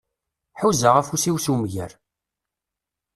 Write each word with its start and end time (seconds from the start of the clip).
Ḥuzaɣ 0.59 0.95
afus-iw 1.01 1.37
s 1.45 1.47
umger. 1.53 1.91